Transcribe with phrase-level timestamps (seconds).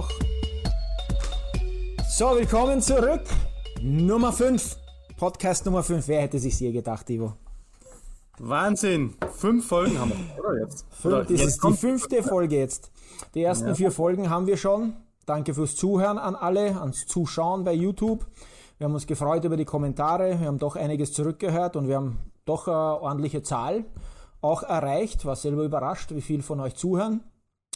[0.00, 0.08] auch.
[2.08, 3.22] So, willkommen zurück.
[3.82, 4.76] Nummer 5.
[5.16, 6.08] Podcast Nummer 5.
[6.08, 7.34] Wer hätte sich je gedacht, Ivo?
[8.38, 9.14] Wahnsinn.
[9.34, 10.86] Fünf Folgen haben wir, oder jetzt?
[10.90, 12.90] Fünf, Oder das ist die fünfte Folge jetzt.
[13.34, 13.74] Die ersten Ja.
[13.74, 14.94] vier Folgen haben wir schon.
[15.26, 18.26] Danke fürs Zuhören an alle, ans Zuschauen bei YouTube.
[18.78, 20.40] Wir haben uns gefreut über die Kommentare.
[20.40, 23.84] Wir haben doch einiges zurückgehört und wir haben doch eine ordentliche Zahl
[24.40, 25.26] auch erreicht.
[25.26, 27.22] War selber überrascht, wie viel von euch zuhören.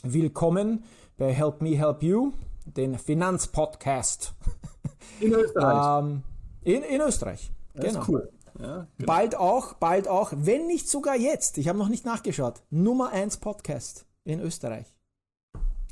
[0.03, 0.85] Willkommen
[1.17, 2.33] bei Help Me Help You,
[2.67, 4.35] den Finanzpodcast
[5.21, 6.05] in Österreich.
[6.05, 6.23] ähm,
[6.63, 7.53] in, in Österreich.
[7.75, 8.31] das ist cool.
[8.59, 9.07] Ja, genau.
[9.07, 11.59] Bald auch, bald auch, wenn nicht sogar jetzt.
[11.59, 12.63] Ich habe noch nicht nachgeschaut.
[12.71, 14.87] Nummer 1 Podcast in Österreich.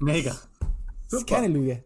[0.01, 0.37] Mega.
[1.11, 1.83] Das ist keine Lüge.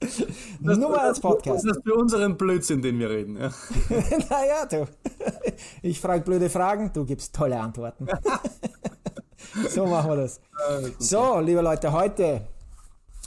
[0.60, 1.64] Nummer 1 Podcast.
[1.64, 3.36] Das ist für unseren Blödsinn, den wir reden.
[3.36, 3.50] Ja.
[4.30, 4.86] naja, du.
[5.82, 8.06] Ich frage blöde Fragen, du gibst tolle Antworten.
[9.68, 10.40] So machen wir das.
[10.98, 12.42] So, liebe Leute, heute,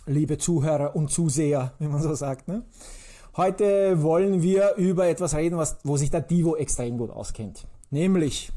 [0.06, 2.64] liebe Zuhörer und Zuseher, wie man so sagt, ne?
[3.36, 7.68] heute wollen wir über etwas reden, was, wo sich der Divo extrem gut auskennt.
[7.92, 8.52] Nämlich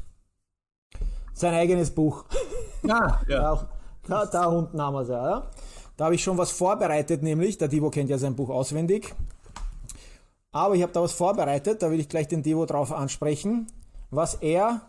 [1.33, 2.25] sein eigenes Buch.
[2.83, 3.67] Ja, ja.
[4.07, 5.29] Da, da, da unten haben wir es ja.
[5.29, 5.51] ja.
[5.95, 9.13] Da habe ich schon was vorbereitet, nämlich, der Divo kennt ja sein Buch auswendig.
[10.51, 13.67] Aber ich habe da was vorbereitet, da will ich gleich den Divo drauf ansprechen,
[14.09, 14.81] was er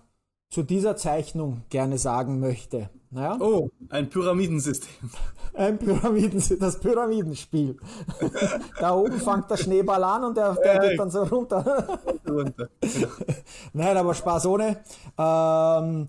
[0.53, 2.91] zu dieser Zeichnung gerne sagen möchte.
[3.11, 5.11] Naja, Oh, ein Pyramidensystem.
[5.55, 7.79] ein Pyramiden, das Pyramidenspiel.
[8.79, 11.99] da oben fängt der Schneeball an und der, der geht dann so runter.
[12.29, 12.69] Runter.
[12.81, 13.09] Genau.
[13.73, 14.77] Nein, aber Spaß ohne.
[15.19, 16.09] Ähm,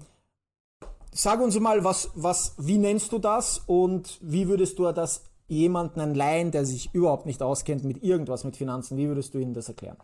[1.12, 6.02] sag uns mal, was, was, wie nennst du das und wie würdest du das jemanden,
[6.02, 9.54] einen Laien, der sich überhaupt nicht auskennt mit irgendwas mit Finanzen, wie würdest du ihm
[9.54, 9.98] das erklären?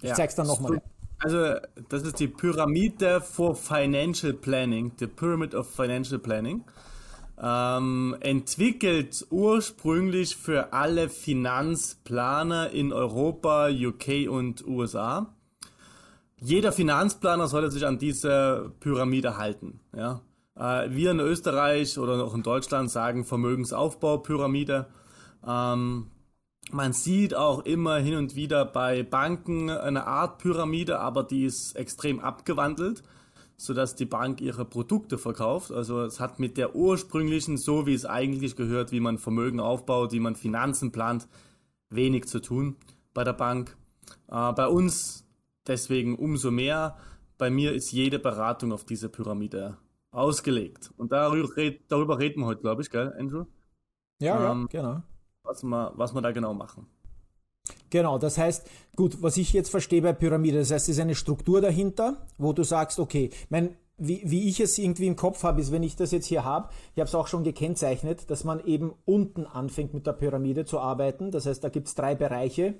[0.00, 0.14] Ich Ja.
[0.14, 0.82] zeig's dann nochmal.
[1.20, 1.54] Also,
[1.88, 6.64] das ist die Pyramide for Financial Planning, the Pyramid of Financial Planning.
[7.42, 15.34] Ähm, entwickelt ursprünglich für alle Finanzplaner in Europa, UK und USA.
[16.40, 19.80] Jeder Finanzplaner sollte sich an diese Pyramide halten.
[19.96, 20.20] Ja?
[20.56, 24.86] Äh, wir in Österreich oder auch in Deutschland sagen Vermögensaufbaupyramide.
[25.46, 26.06] Ähm,
[26.74, 31.76] man sieht auch immer hin und wieder bei Banken eine Art Pyramide, aber die ist
[31.76, 33.04] extrem abgewandelt,
[33.56, 35.70] sodass die Bank ihre Produkte verkauft.
[35.70, 40.12] Also es hat mit der ursprünglichen, so wie es eigentlich gehört, wie man Vermögen aufbaut,
[40.12, 41.28] wie man Finanzen plant,
[41.90, 42.76] wenig zu tun
[43.14, 43.76] bei der Bank.
[44.28, 45.24] Äh, bei uns
[45.68, 46.96] deswegen umso mehr.
[47.38, 49.76] Bei mir ist jede Beratung auf diese Pyramide
[50.10, 50.92] ausgelegt.
[50.96, 51.48] Und darüber,
[51.86, 53.44] darüber reden wir heute, glaube ich, gell, Andrew?
[54.20, 55.02] Ja, ähm, ja, genau.
[55.44, 56.86] Was wir, was wir da genau machen.
[57.90, 61.14] Genau, das heißt, gut, was ich jetzt verstehe bei Pyramide, das heißt, es ist eine
[61.14, 65.60] Struktur dahinter, wo du sagst, okay, mein, wie, wie ich es irgendwie im Kopf habe,
[65.60, 68.64] ist, wenn ich das jetzt hier habe, ich habe es auch schon gekennzeichnet, dass man
[68.64, 71.30] eben unten anfängt mit der Pyramide zu arbeiten.
[71.30, 72.74] Das heißt, da gibt es drei Bereiche,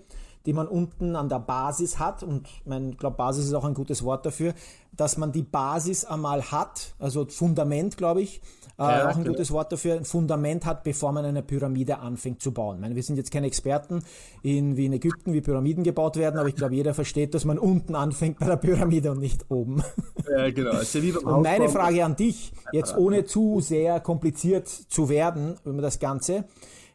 [0.47, 2.23] die man unten an der Basis hat.
[2.23, 4.55] Und ich glaube, Basis ist auch ein gutes Wort dafür,
[4.93, 8.41] dass man die Basis einmal hat, also Fundament, glaube ich,
[8.79, 9.33] äh, Ja, auch ein genau.
[9.33, 12.77] gutes Wort dafür, ein Fundament hat, bevor man eine Pyramide anfängt zu bauen.
[12.77, 14.05] Ich meine, wir sind jetzt keine Experten
[14.43, 17.59] in, wie in Ägypten, wie Pyramiden gebaut werden, aber ich glaube, jeder versteht, dass man
[17.59, 19.83] unten anfängt bei der Pyramide und nicht oben.
[20.31, 20.73] Ja, genau.
[20.73, 25.99] Beim Und meine Frage an dich, jetzt ohne zu sehr kompliziert zu werden über das
[25.99, 26.45] Ganze,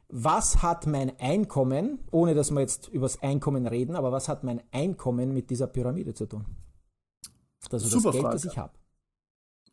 [0.09, 4.43] was hat mein Einkommen, ohne dass wir jetzt über das Einkommen reden, aber was hat
[4.43, 6.45] mein Einkommen mit dieser Pyramide zu tun?
[7.71, 8.35] Also das Super Geld, Frage.
[8.35, 8.73] das ich habe.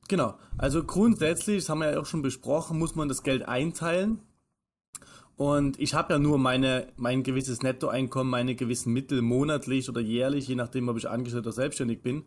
[0.08, 0.34] Genau.
[0.58, 4.20] Also grundsätzlich, das haben wir ja auch schon besprochen, muss man das Geld einteilen.
[5.36, 10.48] Und ich habe ja nur meine, mein gewisses Nettoeinkommen, meine gewissen Mittel monatlich oder jährlich,
[10.48, 12.24] je nachdem, ob ich angestellt oder selbstständig bin.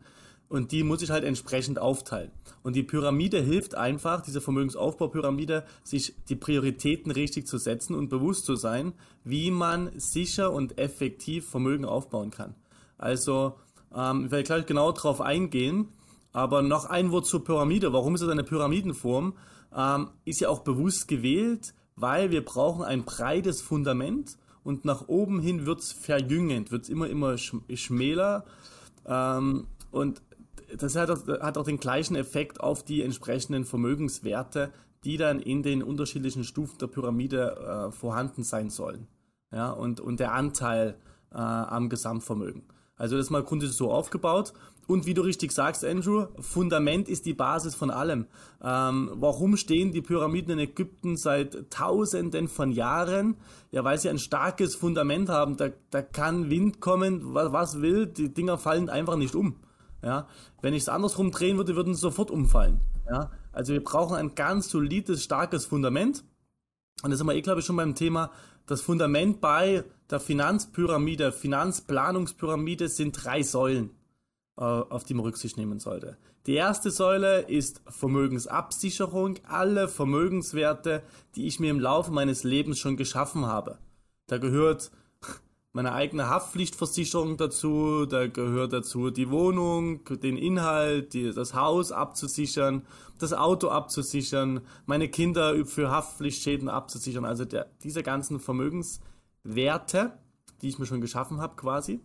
[0.49, 2.31] Und die muss ich halt entsprechend aufteilen.
[2.63, 8.45] Und die Pyramide hilft einfach, diese Vermögensaufbaupyramide, sich die Prioritäten richtig zu setzen und bewusst
[8.45, 8.93] zu sein,
[9.23, 12.55] wie man sicher und effektiv Vermögen aufbauen kann.
[12.97, 13.53] Also,
[13.95, 15.89] ähm, ich werde gleich genau darauf eingehen.
[16.31, 17.93] Aber noch ein Wort zur Pyramide.
[17.93, 19.35] Warum ist es eine Pyramidenform?
[19.75, 25.40] Ähm, ist ja auch bewusst gewählt, weil wir brauchen ein breites Fundament und nach oben
[25.40, 28.45] hin wird's verjüngend, wird's immer, immer sch schmäler.
[29.05, 30.22] Ähm, und
[30.77, 34.71] das hat auch, hat auch den gleichen Effekt auf die entsprechenden Vermögenswerte,
[35.03, 39.07] die dann in den unterschiedlichen Stufen der Pyramide äh, vorhanden sein sollen.
[39.51, 40.97] Ja, und, und der Anteil
[41.31, 42.63] äh, am Gesamtvermögen.
[42.95, 44.53] Also das ist mal grundsätzlich so aufgebaut.
[44.85, 48.25] Und wie du richtig sagst, Andrew, Fundament ist die Basis von allem.
[48.61, 53.37] Ähm, warum stehen die Pyramiden in Ägypten seit Tausenden von Jahren?
[53.71, 55.57] Ja, weil sie ein starkes Fundament haben.
[55.57, 59.57] Da, da kann Wind kommen, was, was will, die Dinger fallen einfach nicht um.
[60.01, 60.28] Ja,
[60.61, 62.81] wenn ich es andersrum drehen würde, würden sie sofort umfallen.
[63.09, 66.23] Ja, also wir brauchen ein ganz solides, starkes Fundament.
[67.03, 68.31] und da sind wir eh, glaube ich, schon beim Thema,
[68.66, 73.90] das Fundament bei der Finanzpyramide, Finanzplanungspyramide sind drei Säulen,
[74.57, 76.17] äh, auf die man Rücksicht nehmen sollte.
[76.45, 81.03] Die erste Säule ist Vermögensabsicherung, alle Vermögenswerte,
[81.35, 83.79] die ich mir im Laufe meines Lebens schon geschaffen habe.
[84.28, 84.91] Da gehört
[85.71, 92.85] meine eigene Haftpflichtversicherung dazu, da gehört dazu die Wohnung, den Inhalt, die, das Haus abzusichern,
[93.19, 100.17] das Auto abzusichern, meine Kinder für Haftpflichtschäden abzusichern, also der, diese ganzen Vermögenswerte,
[100.61, 101.99] die ich mir schon geschaffen habe quasi,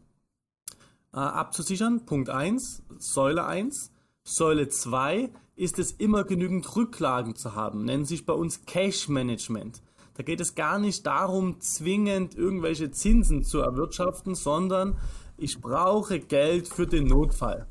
[1.14, 2.04] äh, abzusichern.
[2.04, 3.92] Punkt 1, Säule 1.
[4.24, 9.82] Säule 2 ist es immer genügend Rücklagen zu haben, nennen sich bei uns Cash Management.
[10.14, 14.96] Da geht es gar nicht darum, zwingend irgendwelche Zinsen zu erwirtschaften, sondern
[15.36, 17.66] ich brauche Geld für den Notfall.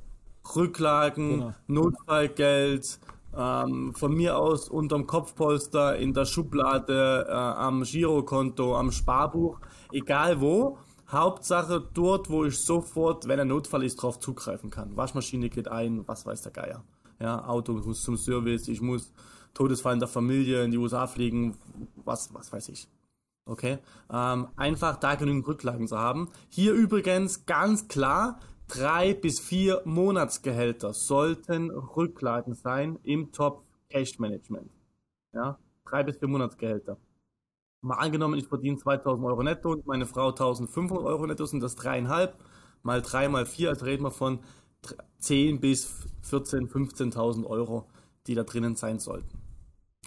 [0.55, 1.53] Rücklagen, genau.
[1.67, 2.99] Notfallgeld,
[3.35, 9.59] ähm, von mir aus unterm Kopfpolster, in der Schublade, äh, am Girokonto, am Sparbuch,
[9.91, 10.77] egal wo.
[11.09, 14.97] Hauptsache dort, wo ich sofort, wenn ein Notfall ist, drauf zugreifen kann.
[14.97, 16.83] Waschmaschine geht ein, was weiß der Geier.
[17.19, 19.13] Ja, Auto muss zum Service, ich muss
[19.53, 21.57] Todesfall in der Familie in die USA fliegen,
[22.03, 22.87] was, was weiß ich.
[23.45, 23.79] Okay,
[24.11, 26.29] ähm, einfach da genügend Rücklagen zu haben.
[26.49, 34.71] Hier übrigens ganz klar, drei bis vier Monatsgehälter sollten Rücklagen sein im Top Cash Management.
[35.33, 36.97] Ja, drei bis vier Monatsgehälter.
[37.81, 41.75] Mal angenommen, ich verdiene 2000 Euro netto und meine Frau 1500 Euro netto, sind das
[41.75, 42.37] dreieinhalb
[42.83, 44.39] mal drei mal vier, also reden wir von
[45.19, 47.89] 10 bis 14, 15.000 Euro,
[48.27, 49.42] die da drinnen sein sollten.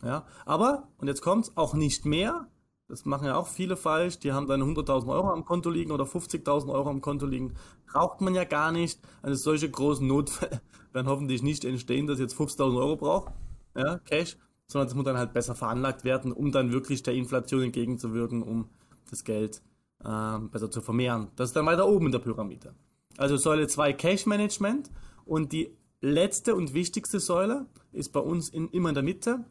[0.02, 2.48] Ja, aber, und jetzt kommt's, auch nicht mehr.
[2.88, 4.18] Das machen ja auch viele falsch.
[4.20, 7.54] Die haben dann 100.000 Euro am Konto liegen oder 50.000 Euro am Konto liegen.
[7.86, 9.00] Braucht man ja gar nicht.
[9.22, 10.60] Also solche großen Notfälle
[10.92, 13.32] werden hoffentlich nicht entstehen, dass jetzt 50.000 Euro braucht.
[13.74, 14.36] Ja, Cash.
[14.68, 18.68] Sondern das muss dann halt besser veranlagt werden, um dann wirklich der Inflation entgegenzuwirken, um
[19.10, 19.62] das Geld
[20.04, 21.28] äh, besser zu vermehren.
[21.36, 22.74] Das ist dann weiter oben in der Pyramide.
[23.16, 24.90] Also Säule 2 Cash Management
[25.24, 29.44] und die letzte und wichtigste Säule ist bei uns in, immer in der Mitte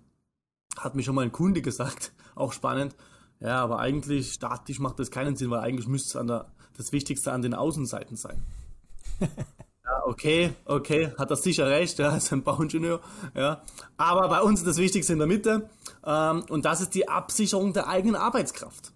[0.86, 2.96] hat mir schon mal ein Kunde gesagt, auch spannend.
[3.40, 6.94] Ja, aber eigentlich statisch macht das keinen Sinn, weil eigentlich müsste es an der, das
[6.94, 8.44] Wichtigste an den Außenseiten sein.
[9.20, 13.02] ja, okay, okay, hat er sicher recht, ja, ist ein Bauingenieur,
[13.36, 13.62] ja.
[13.98, 15.70] Aber bei uns ist das Wichtigste in der Mitte,
[16.06, 18.94] ähm, und das ist die Absicherung der eigenen Arbeitskraft.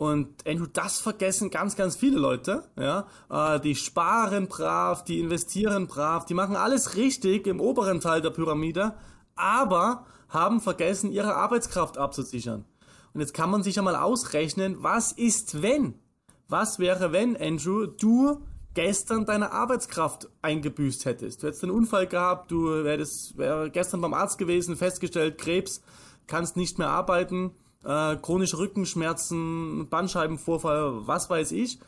[0.00, 2.64] Und Andrew, das vergessen ganz, ganz viele Leute.
[2.78, 8.22] Ja, äh, die sparen brav, die investieren brav, die machen alles richtig im oberen Teil
[8.22, 8.94] der Pyramide,
[9.36, 12.64] aber haben vergessen, ihre Arbeitskraft abzusichern.
[13.12, 15.94] Und jetzt kann man sich einmal ausrechnen, was ist wenn?
[16.48, 18.40] Was wäre, wenn, Andrew, du
[18.74, 21.42] gestern deine Arbeitskraft eingebüßt hättest?
[21.42, 25.82] Du hättest einen Unfall gehabt, du hättest wär gestern beim Arzt gewesen, festgestellt, Krebs,
[26.26, 27.52] kannst nicht mehr arbeiten,
[27.84, 31.80] äh, chronische Rückenschmerzen, Bandscheibenvorfall, was weiß ich,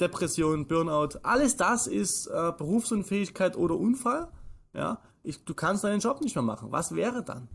[0.00, 4.28] Depression, Burnout, alles das ist äh, Berufsunfähigkeit oder Unfall.
[4.74, 6.70] Ja, ich, du kannst deinen Job nicht mehr machen.
[6.70, 7.48] Was wäre dann?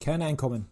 [0.00, 0.66] Kein Einkommen.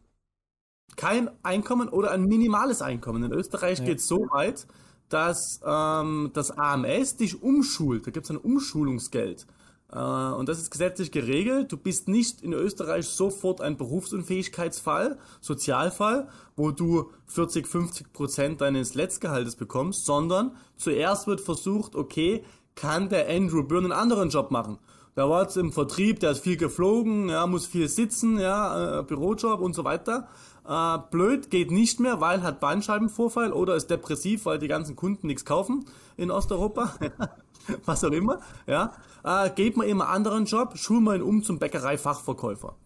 [0.96, 3.24] Kein Einkommen oder ein minimales Einkommen.
[3.24, 3.84] In Österreich ja.
[3.84, 4.66] geht es so weit,
[5.08, 8.06] dass ähm, das AMS dich umschult.
[8.06, 9.46] Da gibt es ein Umschulungsgeld.
[9.92, 11.72] Äh, und das ist gesetzlich geregelt.
[11.72, 18.94] Du bist nicht in Österreich sofort ein Berufsunfähigkeitsfall, Sozialfall, wo du 40, 50 Prozent deines
[18.94, 22.44] Letztgehaltes bekommst, sondern zuerst wird versucht, okay,
[22.74, 24.78] kann der Andrew Byrne einen anderen Job machen?
[25.16, 29.02] Der war jetzt im Vertrieb, der ist viel geflogen, ja, muss viel sitzen, ja, äh,
[29.04, 30.28] Bürojob und so weiter.
[30.66, 35.28] Äh, blöd, geht nicht mehr, weil hat Bandscheibenvorfall oder ist depressiv, weil die ganzen Kunden
[35.28, 35.84] nichts kaufen
[36.16, 36.94] in Osteuropa.
[37.84, 38.92] Was auch immer, ja.
[39.22, 42.76] Äh, geht man immer anderen Job, schulen wir ihn um zum Bäckereifachverkäufer.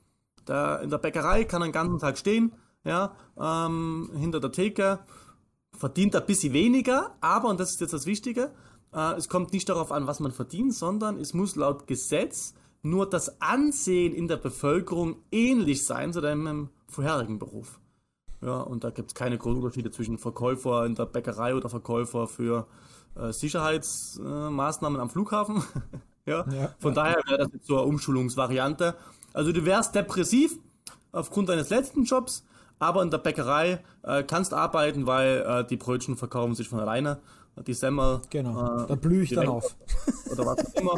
[0.47, 2.53] Der, in der Bäckerei kann er den ganzen Tag stehen,
[2.85, 5.01] ja, ähm, hinter der Theke,
[5.77, 8.53] verdient ein bisschen weniger, aber, und das ist jetzt das Wichtige,
[8.93, 13.09] äh, es kommt nicht darauf an, was man verdient, sondern es muss laut Gesetz nur
[13.09, 17.81] das Ansehen in der Bevölkerung ähnlich sein zu deinem vorherigen Beruf.
[18.41, 22.29] Ja, und da gibt es keine großen Unterschiede zwischen Verkäufer in der Bäckerei oder Verkäufer
[22.29, 22.69] für
[23.17, 25.63] äh, Sicherheitsmaßnahmen äh, am Flughafen.
[26.27, 26.47] ja?
[26.49, 26.75] ja?
[26.79, 28.95] Von daher wäre das jetzt so eine Umschulungsvariante.
[29.33, 30.57] Also du wärst depressiv
[31.11, 32.45] aufgrund deines letzten Jobs,
[32.79, 37.21] aber in der Bäckerei äh, kannst arbeiten, weil äh, die Brötchen verkaufen sich von alleine
[37.67, 38.21] die Semmel.
[38.31, 39.77] Genau, äh, da blühe ich dann auf.
[40.31, 40.95] Oder was auch immer.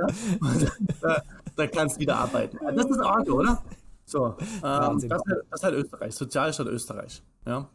[1.00, 1.22] da,
[1.56, 2.58] da, kannst du wieder arbeiten.
[2.74, 3.62] Das ist arg, oder?
[4.04, 7.22] So, ähm, das, das, ist halt Österreich, Sozialstaat Österreich.
[7.46, 7.68] Ja.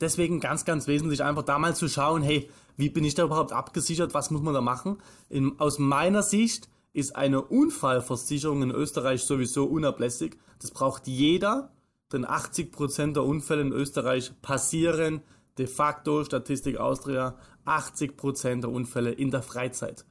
[0.00, 3.52] Deswegen ganz, ganz wesentlich einfach da mal zu schauen, hey, wie bin ich da überhaupt
[3.52, 4.98] abgesichert, was muss man da machen?
[5.28, 10.38] In, aus meiner Sicht ist eine Unfallversicherung in Österreich sowieso unablässig.
[10.60, 11.70] Das braucht jeder,
[12.12, 15.22] denn 80% der Unfälle in Österreich passieren
[15.58, 20.04] de facto, Statistik Austria, 80% der Unfälle in der Freizeit.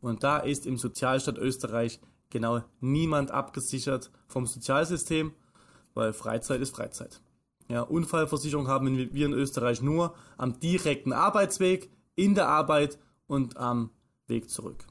[0.00, 5.32] Und da ist im Sozialstaat Österreich genau niemand abgesichert vom Sozialsystem,
[5.94, 7.20] weil Freizeit ist Freizeit.
[7.68, 13.90] Ja, Unfallversicherung haben wir in Österreich nur am direkten Arbeitsweg, in der Arbeit und am
[14.26, 14.86] Weg zurück.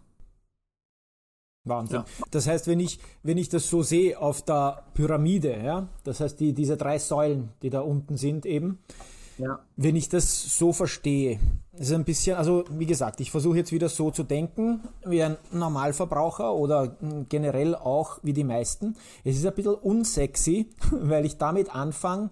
[1.66, 1.98] Wahnsinn.
[1.98, 2.06] Ja.
[2.32, 6.40] Das heißt, wenn ich, wenn ich das so sehe auf der Pyramide, ja, das heißt,
[6.40, 8.80] die, diese drei Säulen, die da unten sind eben,
[9.40, 9.60] ja.
[9.76, 11.40] wenn ich das so verstehe,
[11.74, 15.38] ist ein bisschen, also wie gesagt, ich versuche jetzt wieder so zu denken wie ein
[15.52, 16.98] Normalverbraucher oder
[17.30, 18.96] generell auch wie die meisten.
[19.24, 22.32] Es ist ein bisschen unsexy, weil ich damit anfange,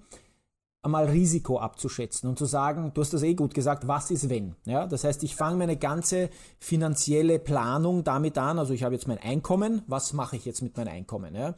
[0.84, 4.56] einmal Risiko abzuschätzen und zu sagen, du hast das eh gut gesagt, was ist wenn?
[4.66, 9.08] Ja, das heißt, ich fange meine ganze finanzielle Planung damit an, also ich habe jetzt
[9.08, 11.36] mein Einkommen, was mache ich jetzt mit meinem Einkommen?
[11.36, 11.56] Ja?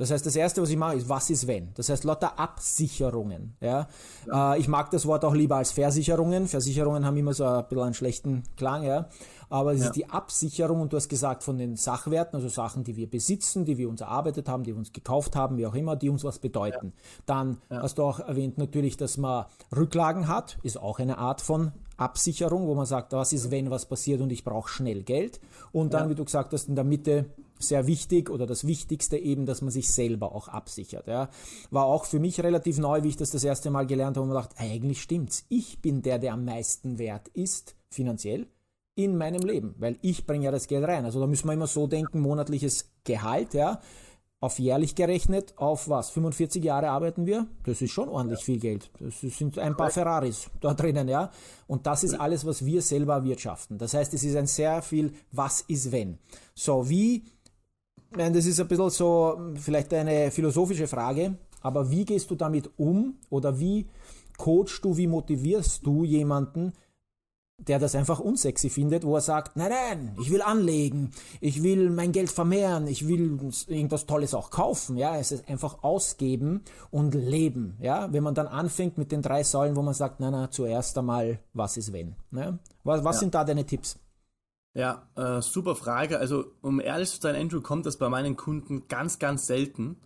[0.00, 1.74] Das heißt, das erste, was ich mache, ist, was ist wenn?
[1.74, 3.54] Das heißt, lauter Absicherungen.
[3.60, 3.86] Ja?
[4.26, 4.54] ja.
[4.54, 6.48] Äh, ich mag das Wort auch lieber als Versicherungen.
[6.48, 9.08] Versicherungen haben immer so ein bisschen einen schlechten Klang, ja
[9.50, 9.86] aber es ja.
[9.86, 13.64] ist die Absicherung und du hast gesagt von den Sachwerten, also Sachen, die wir besitzen,
[13.64, 16.22] die wir uns erarbeitet haben, die wir uns gekauft haben, wie auch immer, die uns
[16.22, 16.92] was bedeuten.
[17.26, 21.72] Dann hast du auch erwähnt natürlich, dass man Rücklagen hat, ist auch eine Art von
[21.96, 25.40] Absicherung, wo man sagt, was ist, wenn was passiert und ich brauche schnell Geld.
[25.72, 27.26] Und dann, wie du gesagt hast, in der Mitte
[27.60, 31.06] sehr wichtig oder das Wichtigste eben, dass man sich selber auch absichert.
[31.06, 31.30] Ja.
[31.70, 34.32] War auch für mich relativ neu, wie ich das das erste Mal gelernt habe und
[34.32, 35.44] man dachte, eigentlich stimmt's.
[35.48, 38.46] Ich bin der, der am meisten wert ist, finanziell
[38.94, 41.04] in meinem Leben, weil ich bringe ja das Geld rein.
[41.04, 43.80] Also da müssen wir immer so denken, monatliches Gehalt, ja,
[44.40, 46.10] auf jährlich gerechnet, auf was?
[46.10, 47.46] 45 Jahre arbeiten wir?
[47.64, 48.44] Das ist schon ordentlich ja.
[48.46, 48.90] viel Geld.
[48.98, 51.30] Das sind ein paar Ferraris da drinnen, ja.
[51.66, 53.76] Und das ist alles, was wir selber erwirtschaften.
[53.76, 56.18] Das heißt, es ist ein sehr viel, was ist wenn.
[56.54, 57.24] So, wie,
[58.16, 62.70] meine, das ist ein bisschen so, vielleicht eine philosophische Frage, aber wie gehst du damit
[62.76, 63.86] um oder wie
[64.36, 66.72] coachst du, wie motivierst du jemanden,
[67.58, 71.90] der das einfach unsexy findet, wo er sagt, nein, nein, ich will anlegen, ich will
[71.90, 73.38] mein Geld vermehren, ich will
[73.68, 78.46] irgendwas Tolles auch kaufen, ja, es ist einfach ausgeben und leben, ja, wenn man dann
[78.46, 82.16] anfängt mit den drei Säulen, wo man sagt, nein, nein, zuerst einmal, was ist wenn,
[82.30, 82.58] ne?
[82.82, 83.20] was, was ja.
[83.20, 83.98] sind da deine Tipps?
[84.72, 88.86] Ja, äh, super Frage, also um ehrlich zu sein, Andrew, kommt das bei meinen Kunden
[88.86, 89.96] ganz, ganz selten,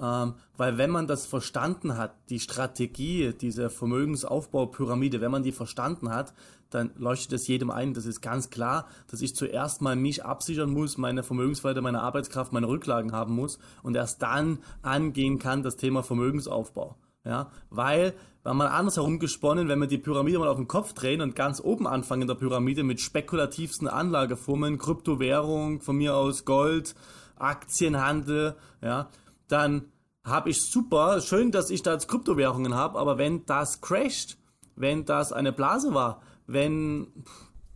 [0.00, 6.10] ähm, weil wenn man das verstanden hat, die Strategie dieser Vermögensaufbaupyramide, wenn man die verstanden
[6.10, 6.32] hat,
[6.70, 7.92] dann leuchtet es jedem ein.
[7.92, 12.52] Das ist ganz klar, dass ich zuerst mal mich absichern muss, meine Vermögenswerte, meine Arbeitskraft,
[12.52, 16.96] meine Rücklagen haben muss und erst dann angehen kann das Thema Vermögensaufbau.
[17.24, 21.22] Ja, weil, wenn man andersherum gesponnen, wenn wir die Pyramide mal auf den Kopf drehen
[21.22, 26.94] und ganz oben anfangen in der Pyramide mit spekulativsten Anlageformen, Kryptowährung, von mir aus Gold,
[27.36, 29.08] Aktienhandel, ja,
[29.48, 29.86] dann
[30.22, 34.38] habe ich super, schön, dass ich da jetzt Kryptowährungen habe, aber wenn das crasht,
[34.76, 37.24] wenn das eine Blase war, wenn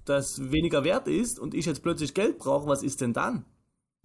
[0.05, 3.45] das weniger wert ist und ich jetzt plötzlich Geld brauche, was ist denn dann?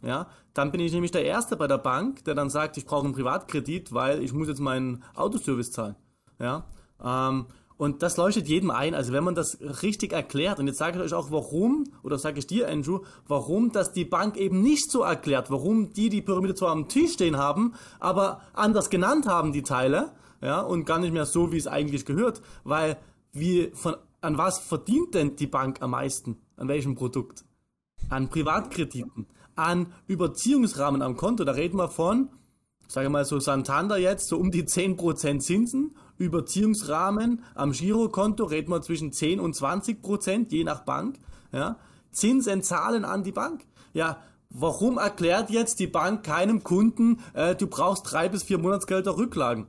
[0.03, 3.05] Ja, dann bin ich nämlich der Erste bei der Bank, der dann sagt, ich brauche
[3.05, 5.95] einen Privatkredit, weil ich muss jetzt meinen Autoservice zahlen.
[6.39, 6.65] Ja,
[7.01, 8.95] ähm, und das leuchtet jedem ein.
[8.95, 12.39] Also wenn man das richtig erklärt, und jetzt sage ich euch auch, warum, oder sage
[12.39, 16.55] ich dir, Andrew, warum das die Bank eben nicht so erklärt, warum die die Pyramide
[16.55, 21.13] zwar am Tisch stehen haben, aber anders genannt haben, die Teile, ja, und gar nicht
[21.13, 22.97] mehr so, wie es eigentlich gehört, weil
[23.31, 26.37] wir von an was verdient denn die Bank am meisten?
[26.55, 27.43] An welchem Produkt?
[28.09, 31.43] An Privatkrediten, an Überziehungsrahmen am Konto.
[31.43, 32.29] Da reden wir von,
[32.87, 35.95] sage mal so Santander jetzt, so um die 10% Zinsen.
[36.17, 41.17] Überziehungsrahmen am Girokonto reden wir zwischen 10 und 20%, je nach Bank.
[41.51, 41.77] Ja.
[42.11, 43.65] Zinsen zahlen an die Bank.
[43.93, 49.17] Ja, warum erklärt jetzt die Bank keinem Kunden, äh, du brauchst drei bis vier Monatsgelder
[49.17, 49.67] Rücklagen?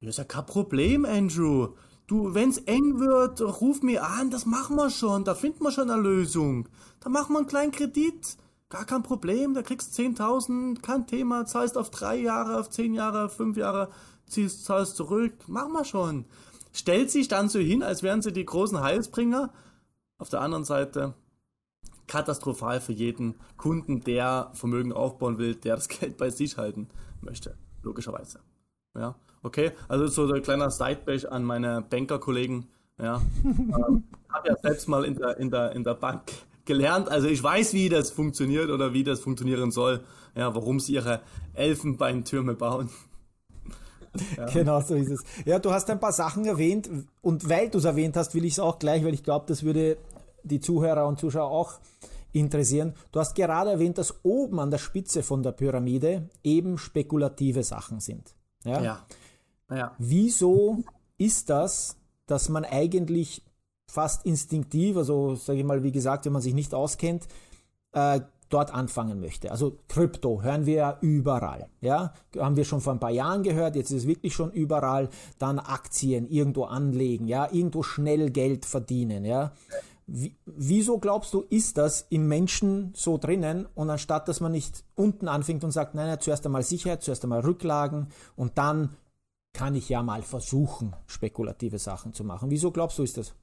[0.00, 1.68] Das ist ja kein Problem, Andrew.
[2.06, 5.90] Du, wenn's eng wird, ruf mir an, das machen wir schon, da finden wir schon
[5.90, 6.68] eine Lösung.
[7.00, 8.38] Da machen wir einen kleinen Kredit.
[8.70, 13.30] Gar kein Problem, da kriegst 10.000, kein Thema, zahlst auf drei Jahre, auf zehn Jahre,
[13.30, 13.88] fünf Jahre,
[14.26, 16.26] ziehst, zahlst zurück, machen wir schon.
[16.74, 19.52] Stellt sich dann so hin, als wären sie die großen Heilsbringer.
[20.18, 21.14] Auf der anderen Seite
[22.06, 26.88] katastrophal für jeden Kunden, der Vermögen aufbauen will, der das Geld bei sich halten
[27.22, 28.40] möchte, logischerweise.
[28.94, 29.14] Ja.
[29.42, 32.66] Okay, also so der kleiner Sidebash an meine Bankerkollegen.
[33.00, 36.22] Ja, ähm, habe ja selbst mal in der, in, der, in der Bank
[36.68, 37.08] gelernt.
[37.08, 40.04] Also ich weiß, wie das funktioniert oder wie das funktionieren soll.
[40.36, 41.22] Ja, warum sie ihre
[41.54, 42.90] Elfenbeintürme bauen.
[44.36, 44.46] Ja.
[44.52, 45.24] Genau so ist es.
[45.44, 46.88] Ja, du hast ein paar Sachen erwähnt
[47.20, 49.62] und weil du es erwähnt hast, will ich es auch gleich, weil ich glaube, das
[49.62, 49.96] würde
[50.44, 51.78] die Zuhörer und Zuschauer auch
[52.32, 52.94] interessieren.
[53.12, 58.00] Du hast gerade erwähnt, dass oben an der Spitze von der Pyramide eben spekulative Sachen
[58.00, 58.34] sind.
[58.64, 58.82] Ja.
[58.82, 59.06] Ja.
[59.70, 59.94] ja.
[59.98, 60.82] Wieso
[61.16, 61.96] ist das,
[62.26, 63.42] dass man eigentlich
[63.88, 67.26] fast instinktiv, also sage ich mal, wie gesagt, wenn man sich nicht auskennt,
[67.92, 69.50] äh, dort anfangen möchte.
[69.50, 71.68] Also Krypto hören wir ja überall.
[71.80, 73.76] Ja, haben wir schon vor ein paar Jahren gehört.
[73.76, 75.08] Jetzt ist es wirklich schon überall.
[75.38, 77.26] Dann Aktien irgendwo anlegen.
[77.26, 79.24] Ja, irgendwo schnell Geld verdienen.
[79.24, 79.52] Ja.
[80.06, 84.82] Wie, wieso glaubst du, ist das im Menschen so drinnen und anstatt, dass man nicht
[84.94, 88.96] unten anfängt und sagt, nein, nein zuerst einmal Sicherheit, zuerst einmal Rücklagen und dann
[89.52, 92.48] kann ich ja mal versuchen, spekulative Sachen zu machen.
[92.48, 93.34] Wieso glaubst du, ist das?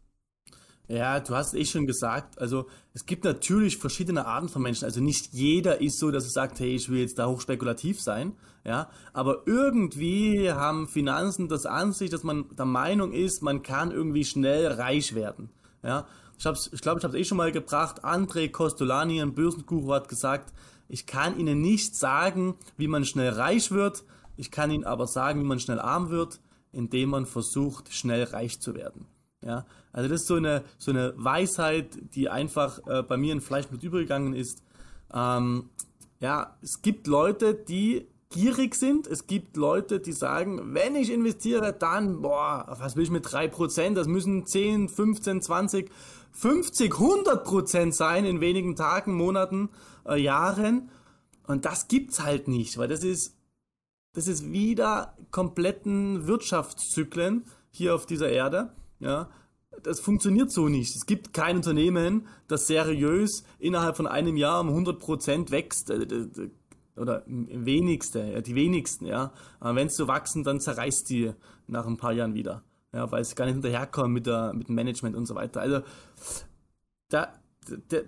[0.88, 2.40] Ja, du hast es eh schon gesagt.
[2.40, 4.86] Also es gibt natürlich verschiedene Arten von Menschen.
[4.86, 8.34] Also nicht jeder ist so, dass er sagt, hey, ich will jetzt da hochspekulativ sein.
[8.64, 13.92] Ja, aber irgendwie haben Finanzen das an sich, dass man der Meinung ist, man kann
[13.92, 15.50] irgendwie schnell reich werden.
[15.84, 18.04] Ja, ich glaube, ich, glaub, ich habe es eh schon mal gebracht.
[18.04, 20.54] André Costolani, ein Börsenguru, hat gesagt,
[20.88, 24.04] ich kann Ihnen nicht sagen, wie man schnell reich wird.
[24.36, 26.40] Ich kann Ihnen aber sagen, wie man schnell arm wird,
[26.72, 29.08] indem man versucht, schnell reich zu werden.
[29.46, 33.42] Ja, also das ist so eine, so eine Weisheit, die einfach äh, bei mir in
[33.42, 34.64] Fleischblut übergegangen ist.
[35.14, 35.70] Ähm,
[36.20, 39.06] ja, es gibt Leute, die gierig sind.
[39.06, 43.94] Es gibt Leute, die sagen, wenn ich investiere, dann, boah, was will ich mit 3%?
[43.94, 45.92] Das müssen 10, 15, 20,
[46.32, 49.70] 50, 100% sein in wenigen Tagen, Monaten,
[50.08, 50.90] äh, Jahren.
[51.46, 53.38] Und das gibt's halt nicht, weil das ist,
[54.14, 58.72] das ist wieder kompletten Wirtschaftszyklen hier auf dieser Erde.
[59.06, 59.30] Ja,
[59.84, 60.96] das funktioniert so nicht.
[60.96, 65.90] Es gibt kein Unternehmen, das seriös innerhalb von einem Jahr um 100% wächst.
[65.90, 66.28] Äh,
[66.98, 69.34] oder wenigste, die wenigsten, ja.
[69.60, 71.34] Wenn sie so wachsen, dann zerreißt die
[71.68, 72.64] nach ein paar Jahren wieder.
[72.94, 75.60] Ja, weil sie gar nicht hinterherkommen mit, mit dem Management und so weiter.
[75.60, 75.82] Also,
[77.10, 77.34] da,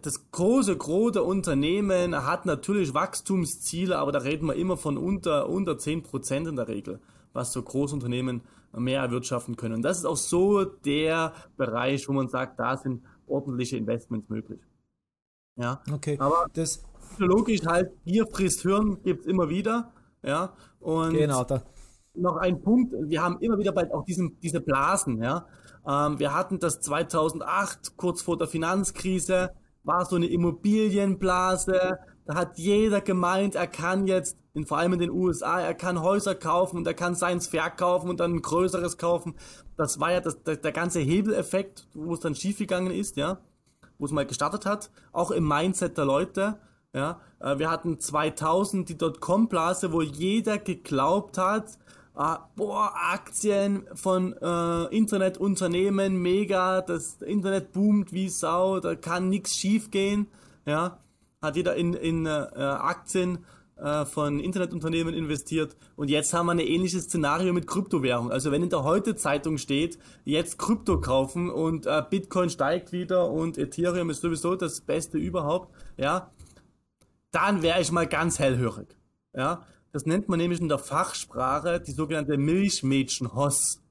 [0.01, 5.49] das große Gros der Unternehmen hat natürlich Wachstumsziele, aber da reden wir immer von unter,
[5.49, 6.99] unter 10% in der Regel,
[7.33, 8.41] was so Großunternehmen
[8.79, 9.75] mehr erwirtschaften können.
[9.75, 14.59] Und das ist auch so der Bereich, wo man sagt, da sind ordentliche Investments möglich.
[15.55, 16.17] Ja, okay.
[16.19, 16.83] Aber das
[17.17, 19.91] logisch halt, Gier frisst Hirn gibt es immer wieder.
[20.23, 21.63] Ja, und genau, da.
[22.15, 25.47] noch ein Punkt, wir haben immer wieder bald auch diesen, diese Blasen, ja.
[25.87, 29.51] Ähm, wir hatten das 2008, kurz vor der Finanzkrise,
[29.83, 34.99] war so eine Immobilienblase, da hat jeder gemeint, er kann jetzt, in, vor allem in
[34.99, 38.97] den USA, er kann Häuser kaufen und er kann seins verkaufen und dann ein größeres
[38.97, 39.35] kaufen.
[39.77, 43.39] Das war ja das, der, der ganze Hebeleffekt, wo es dann schiefgegangen ist, ja,
[43.97, 46.59] wo es mal gestartet hat, auch im Mindset der Leute.
[46.93, 51.77] Ja, äh, wir hatten 2000 die Dotcom-Blase, wo jeder geglaubt hat,
[52.13, 59.55] ah, boah, Aktien von äh, Internetunternehmen, mega, das Internet boomt wie Sau, da kann nichts
[59.55, 60.27] schief gehen.
[60.65, 60.97] Ja,
[61.41, 63.45] hat jeder in, in äh, Aktien
[63.77, 68.31] äh, von Internetunternehmen investiert und jetzt haben wir ein ähnliches Szenario mit Kryptowährung.
[68.31, 73.57] Also wenn in der Heute-Zeitung steht, jetzt Krypto kaufen und äh, Bitcoin steigt wieder und
[73.57, 76.31] Ethereum ist sowieso das Beste überhaupt, ja,
[77.31, 78.97] dann wäre ich mal ganz hellhörig.
[79.35, 83.81] Ja, das nennt man nämlich in der Fachsprache die sogenannte Milchmädchen-Hoss.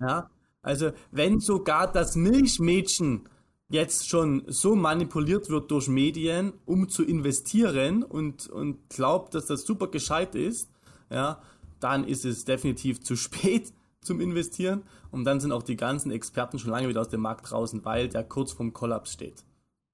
[0.00, 0.30] Ja,
[0.62, 3.28] also wenn sogar das Milchmädchen
[3.68, 9.62] jetzt schon so manipuliert wird durch Medien, um zu investieren und, und glaubt, dass das
[9.62, 10.70] super gescheit ist,
[11.10, 11.42] ja,
[11.80, 16.58] dann ist es definitiv zu spät zum Investieren und dann sind auch die ganzen Experten
[16.58, 19.44] schon lange wieder aus dem Markt draußen, weil der kurz vorm Kollaps steht.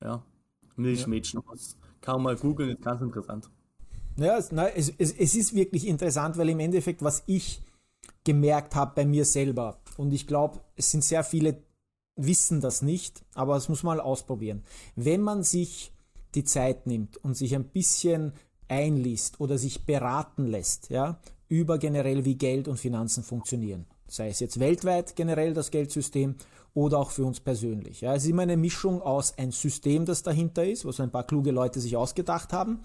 [0.02, 0.22] Ja,
[0.76, 1.42] Milchmädchen.
[1.44, 1.56] Ja.
[2.00, 3.50] Kann man mal googeln, ist ganz interessant.
[4.16, 7.62] Ja, es, na, es, es, es ist wirklich interessant, weil im Endeffekt, was ich
[8.22, 11.62] gemerkt habe bei mir selber, und ich glaube, es sind sehr viele
[12.16, 14.62] wissen das nicht, aber es muss man mal ausprobieren.
[14.96, 15.92] Wenn man sich
[16.34, 18.32] die Zeit nimmt und sich ein bisschen
[18.68, 24.40] einliest oder sich beraten lässt, ja, über generell wie Geld und Finanzen funktionieren, sei es
[24.40, 26.36] jetzt weltweit generell das Geldsystem
[26.72, 28.00] oder auch für uns persönlich.
[28.00, 31.24] Ja, es ist immer eine Mischung aus ein System, das dahinter ist, was ein paar
[31.24, 32.80] kluge Leute sich ausgedacht haben.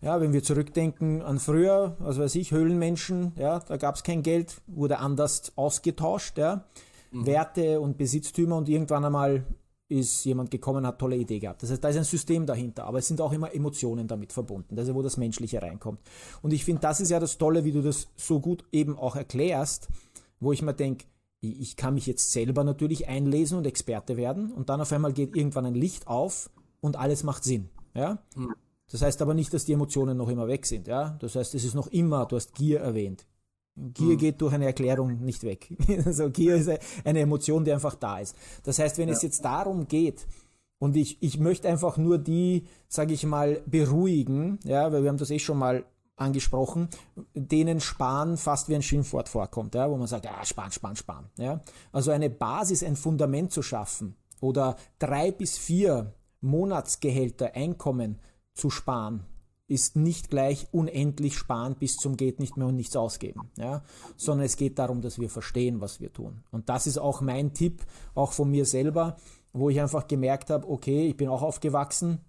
[0.00, 4.22] Ja, wenn wir zurückdenken an früher, was weiß ich, Höhlenmenschen, ja, da gab es kein
[4.22, 6.64] Geld, wurde anders ausgetauscht, ja
[7.12, 7.26] mhm.
[7.26, 9.44] Werte und Besitztümer und irgendwann einmal
[9.88, 11.62] ist jemand gekommen, hat tolle Idee gehabt.
[11.62, 14.74] Das heißt, da ist ein System dahinter, aber es sind auch immer Emotionen damit verbunden,
[14.74, 16.00] das ist, wo das Menschliche reinkommt.
[16.40, 19.16] Und ich finde, das ist ja das Tolle, wie du das so gut eben auch
[19.16, 19.88] erklärst,
[20.40, 21.04] wo ich mir denke,
[21.40, 25.36] ich kann mich jetzt selber natürlich einlesen und Experte werden und dann auf einmal geht
[25.36, 27.68] irgendwann ein Licht auf und alles macht Sinn.
[27.94, 28.22] Ja?
[28.36, 28.54] Mhm.
[28.90, 30.86] Das heißt aber nicht, dass die Emotionen noch immer weg sind.
[30.86, 31.16] Ja?
[31.20, 33.26] Das heißt, es ist noch immer, du hast Gier erwähnt,
[33.74, 34.18] Gier mhm.
[34.18, 35.74] geht durch eine Erklärung nicht weg.
[36.04, 36.70] also Gier ist
[37.04, 38.36] eine Emotion, die einfach da ist.
[38.64, 39.14] Das heißt, wenn ja.
[39.14, 40.26] es jetzt darum geht,
[40.78, 45.16] und ich, ich möchte einfach nur die, sage ich mal, beruhigen, ja, weil wir haben
[45.16, 45.84] das eh schon mal
[46.16, 46.88] angesprochen,
[47.34, 51.30] denen Sparen fast wie ein Schimpfwort vorkommt, ja, wo man sagt, ja, sparen, sparen, sparen.
[51.38, 51.60] Ja.
[51.92, 58.18] Also eine Basis, ein Fundament zu schaffen oder drei bis vier Monatsgehälter Einkommen
[58.52, 59.24] zu sparen,
[59.68, 63.82] ist nicht gleich unendlich sparen bis zum geht nicht mehr und nichts ausgeben, ja,
[64.16, 66.42] sondern es geht darum, dass wir verstehen, was wir tun.
[66.50, 69.16] Und das ist auch mein Tipp, auch von mir selber,
[69.52, 72.20] wo ich einfach gemerkt habe, okay, ich bin auch aufgewachsen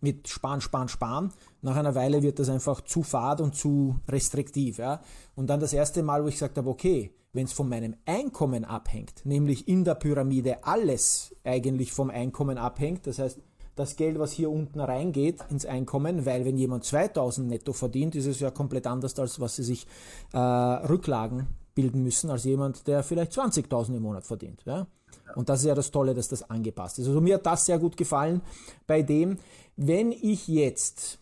[0.00, 1.32] mit Sparen, Sparen, Sparen.
[1.60, 4.78] Nach einer Weile wird das einfach zu fad und zu restriktiv.
[4.78, 5.00] Ja?
[5.34, 8.64] Und dann das erste Mal, wo ich gesagt habe, okay, wenn es von meinem Einkommen
[8.64, 13.40] abhängt, nämlich in der Pyramide alles eigentlich vom Einkommen abhängt, das heißt,
[13.74, 18.26] das Geld, was hier unten reingeht ins Einkommen, weil wenn jemand 2000 netto verdient, ist
[18.26, 19.86] es ja komplett anders, als was sie sich
[20.32, 24.62] äh, Rücklagen bilden müssen, als jemand, der vielleicht 20.000 im Monat verdient.
[24.66, 24.86] Ja?
[25.34, 27.06] Und das ist ja das Tolle, dass das angepasst ist.
[27.06, 28.42] Also mir hat das sehr gut gefallen
[28.86, 29.38] bei dem,
[29.76, 31.18] wenn ich jetzt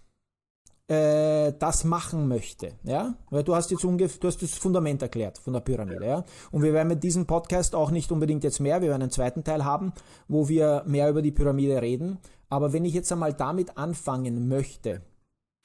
[0.90, 5.38] äh, das machen möchte, ja, weil du hast jetzt ungefähr, du hast das Fundament erklärt
[5.38, 8.82] von der Pyramide, ja, und wir werden mit diesem Podcast auch nicht unbedingt jetzt mehr,
[8.82, 9.92] wir werden einen zweiten Teil haben,
[10.26, 12.18] wo wir mehr über die Pyramide reden,
[12.50, 15.00] aber wenn ich jetzt einmal damit anfangen möchte,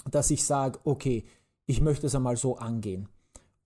[0.10, 1.26] dass ich sage, okay,
[1.65, 3.10] ich möchte es einmal so angehen,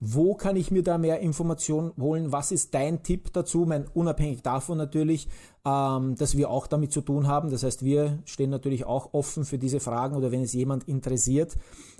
[0.02, 2.32] wo kann ich mir da mehr Informationen holen?
[2.32, 3.66] Was ist dein Tipp dazu?
[3.66, 5.28] Mein, unabhängig davon natürlich,
[5.66, 7.50] ähm, dass wir auch damit zu tun haben.
[7.50, 11.54] Das heißt, wir stehen natürlich auch offen für diese Fragen oder wenn es jemand interessiert,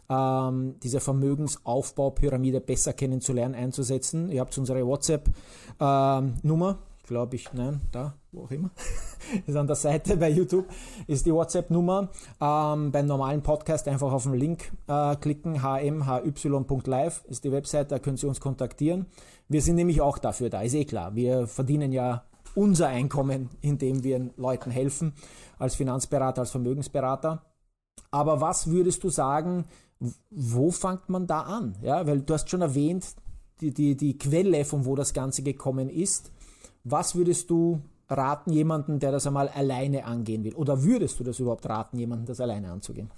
[0.09, 4.31] ähm, diese Vermögensaufbaupyramide besser kennenzulernen, einzusetzen.
[4.31, 6.71] Ihr habt unsere WhatsApp-Nummer.
[6.71, 8.71] Ähm, glaube ich, nein, da, wo auch immer,
[9.47, 10.67] ist an der Seite bei YouTube,
[11.09, 12.09] ist die WhatsApp-Nummer.
[12.41, 17.99] Ähm, beim normalen Podcast einfach auf den Link äh, klicken, hmhy.live ist die Website, da
[17.99, 19.07] können Sie uns kontaktieren.
[19.49, 21.17] Wir sind nämlich auch dafür da, ist eh klar.
[21.17, 22.23] Wir verdienen ja
[22.55, 25.13] unser Einkommen, indem wir Leuten helfen,
[25.59, 27.43] als Finanzberater, als Vermögensberater.
[28.13, 29.65] Aber was würdest du sagen,
[30.31, 31.77] wo fängt man da an?
[31.83, 33.05] Ja, weil du hast schon erwähnt,
[33.61, 36.31] die, die, die Quelle, von wo das Ganze gekommen ist.
[36.85, 40.55] Was würdest du raten, jemanden, der das einmal alleine angehen will?
[40.55, 43.11] Oder würdest du das überhaupt raten, jemanden das alleine anzugehen?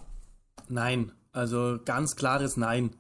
[0.69, 2.91] Nein, also ganz klares Nein.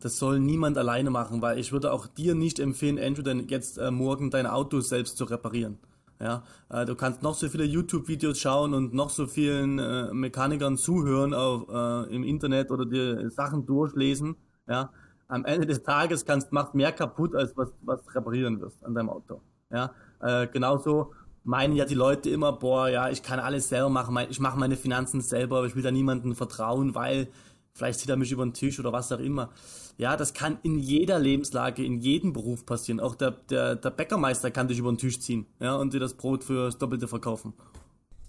[0.00, 3.78] Das soll niemand alleine machen, weil ich würde auch dir nicht empfehlen, Andrew, denn jetzt
[3.78, 5.78] äh, morgen dein Auto selbst zu reparieren.
[6.20, 10.76] Ja, äh, du kannst noch so viele YouTube-Videos schauen und noch so vielen äh, Mechanikern
[10.76, 14.36] zuhören auf, äh, im Internet oder dir Sachen durchlesen.
[14.68, 14.90] Ja,
[15.26, 19.10] am Ende des Tages kannst macht mehr kaputt als was was reparieren wirst an deinem
[19.10, 19.40] Auto.
[19.70, 21.12] Ja, äh, genauso
[21.44, 24.76] meinen ja die Leute immer, boah, ja, ich kann alles selber machen, ich mache meine
[24.76, 27.28] Finanzen selber, ich will da niemandem vertrauen, weil
[27.72, 29.50] vielleicht zieht er mich über den Tisch oder was auch immer.
[29.96, 33.00] Ja, das kann in jeder Lebenslage, in jedem Beruf passieren.
[33.00, 36.14] Auch der, der, der Bäckermeister kann dich über den Tisch ziehen, ja, und dir das
[36.14, 37.54] Brot für das Doppelte verkaufen.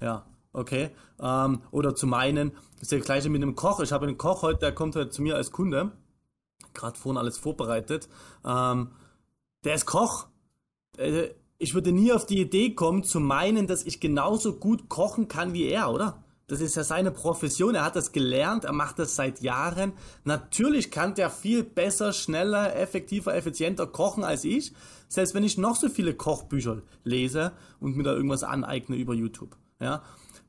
[0.01, 0.91] Ja, okay.
[1.19, 3.81] Ähm, oder zu meinen, das ist das gleiche mit einem Koch.
[3.81, 5.91] Ich habe einen Koch heute, der kommt heute zu mir als Kunde,
[6.73, 8.07] gerade vorhin alles vorbereitet.
[8.45, 8.91] Ähm,
[9.65, 10.27] der ist Koch.
[10.97, 15.27] Äh, ich würde nie auf die Idee kommen, zu meinen, dass ich genauso gut kochen
[15.27, 16.23] kann wie er, oder?
[16.47, 17.75] Das ist ja seine Profession.
[17.75, 18.65] Er hat das gelernt.
[18.65, 19.93] Er macht das seit Jahren.
[20.23, 24.73] Natürlich kann der viel besser, schneller, effektiver, effizienter kochen als ich.
[25.09, 29.55] Selbst wenn ich noch so viele Kochbücher lese und mir da irgendwas aneigne über YouTube.
[29.79, 30.01] Ja.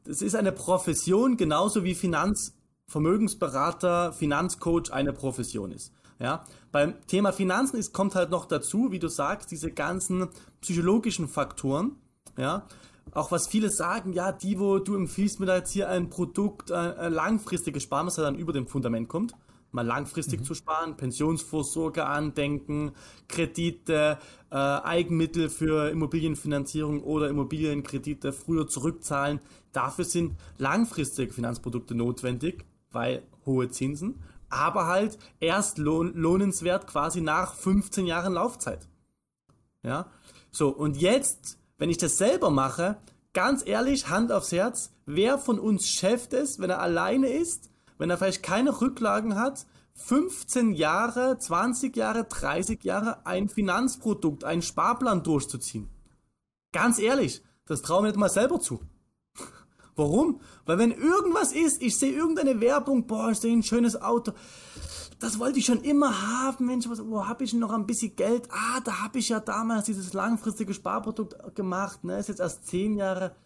[0.05, 5.93] Das ist eine Profession, genauso wie Finanzvermögensberater, Finanzcoach eine Profession ist.
[6.21, 10.29] Ja, beim Thema Finanzen ist, kommt halt noch dazu, wie du sagst, diese ganzen
[10.61, 11.97] psychologischen Faktoren.
[12.37, 12.67] Ja,
[13.13, 16.71] auch was viele sagen, ja, die, wo du empfiehlst mir da jetzt hier ein Produkt,
[16.71, 19.35] ein, ein langfristiges Sparen, was ja dann über dem Fundament kommt,
[19.73, 20.45] mal langfristig mhm.
[20.45, 22.93] zu sparen, Pensionsvorsorge andenken,
[23.27, 24.19] Kredite,
[24.51, 29.41] äh, Eigenmittel für Immobilienfinanzierung oder Immobilienkredite früher zurückzahlen.
[29.73, 37.55] Dafür sind langfristige Finanzprodukte notwendig, weil hohe Zinsen aber halt erst lohn lohnenswert quasi nach
[37.55, 38.87] 15 Jahren Laufzeit.
[39.83, 40.07] Ja,
[40.51, 42.99] so und jetzt, wenn ich das selber mache,
[43.33, 48.11] ganz ehrlich, Hand aufs Herz, wer von uns schafft es, wenn er alleine ist, wenn
[48.11, 55.23] er vielleicht keine Rücklagen hat, 15 Jahre, 20 Jahre, 30 Jahre ein Finanzprodukt, einen Sparplan
[55.23, 55.89] durchzuziehen?
[56.73, 58.81] Ganz ehrlich, das traue mir nicht mal selber zu.
[60.01, 60.41] Warum?
[60.65, 64.33] Weil wenn irgendwas ist, ich sehe irgendeine Werbung, boah, ich sehe ein schönes Auto.
[65.19, 68.49] Das wollte ich schon immer haben, Mensch, was, wo habe ich noch ein bisschen Geld?
[68.51, 72.97] Ah, da habe ich ja damals dieses langfristige Sparprodukt gemacht, ne, ist jetzt erst 10
[72.97, 73.37] Jahre,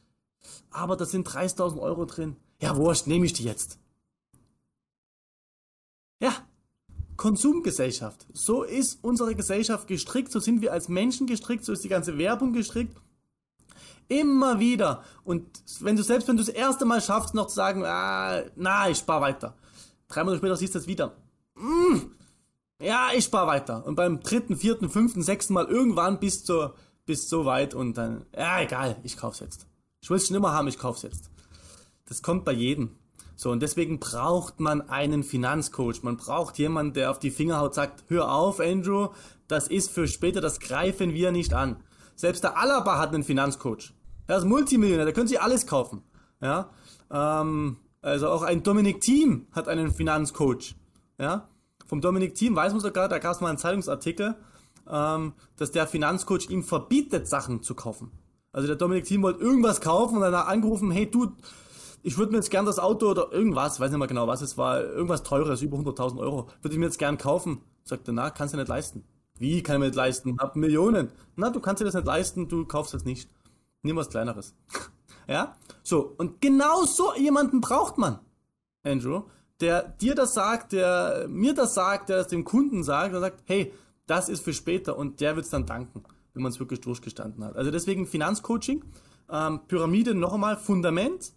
[0.71, 2.37] aber da sind 30.000 Euro drin.
[2.61, 3.81] Ja, wurscht, nehme ich die jetzt.
[6.21, 6.33] Ja,
[7.17, 8.29] Konsumgesellschaft.
[8.33, 12.17] So ist unsere Gesellschaft gestrickt, so sind wir als Menschen gestrickt, so ist die ganze
[12.17, 12.97] Werbung gestrickt.
[14.09, 15.03] Immer wieder.
[15.25, 15.47] Und
[15.81, 18.99] wenn du selbst, wenn du das erste Mal schaffst, noch zu sagen, ah, na, ich
[18.99, 19.55] spare weiter.
[20.09, 21.17] Drei Monate später siehst du es wieder.
[21.55, 21.97] mm,
[22.81, 23.87] ja, ich spare weiter.
[23.87, 26.75] Und beim dritten, vierten, fünften, sechsten Mal irgendwann bis zur,
[27.07, 29.67] bis so weit und dann, ja, egal, ich kauf's jetzt.
[30.01, 31.31] Ich will es schon immer haben, ich kauf's jetzt.
[32.07, 32.97] Das kommt bei jedem.
[33.37, 36.03] So, und deswegen braucht man einen Finanzcoach.
[36.03, 39.09] Man braucht jemanden, der auf die Finger haut, sagt, hör auf, Andrew,
[39.49, 41.77] das ist für später, das greifen wir nicht an.
[42.17, 43.93] Selbst der Alaba hat einen Finanzcoach.
[44.27, 46.03] Er ist Multimillionär, der könnte sich alles kaufen.
[46.41, 46.71] Ja,
[47.11, 50.75] ähm, also auch ein Dominik Thiem hat einen Finanzcoach.
[51.19, 51.49] Ja,
[51.87, 54.37] vom Dominik Thiem weiß man sogar, da gab es mal einen Zeitungsartikel,
[54.91, 58.11] ähm, dass der Finanzcoach ihm verbietet, Sachen zu kaufen.
[58.53, 61.33] Also der Dominik Thiem wollte irgendwas kaufen und dann hat er angerufen, hey du,
[62.03, 64.59] ich würde mir jetzt gern das Auto oder irgendwas, weiß nicht mal genau was es
[64.59, 67.63] war, irgendwas teures, über 100.000 Euro, würde ich mir jetzt gern kaufen.
[67.83, 69.05] Sagt er, na, kannst du nicht leisten.
[69.39, 70.37] Wie kann ich mir nicht leisten?
[70.39, 71.11] Hab Millionen.
[71.37, 73.29] Na, du kannst dir das nicht leisten, du kaufst das nicht.
[73.83, 74.55] Nimm was Kleineres.
[75.29, 75.57] ja?
[75.83, 78.21] So, und genau so jemanden braucht man,
[78.85, 79.25] Andrew,
[79.61, 83.43] der dir das sagt, der mir das sagt, der das dem Kunden sagt, der sagt,
[83.47, 83.73] hey,
[84.07, 87.45] das ist für später und der wird es dann danken, wenn man es wirklich durchgestanden
[87.45, 87.57] hat.
[87.57, 88.85] Also deswegen Finanzcoaching,
[89.31, 91.33] ähm, Pyramide noch einmal, Fundament,